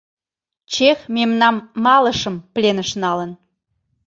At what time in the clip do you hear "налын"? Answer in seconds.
3.03-3.31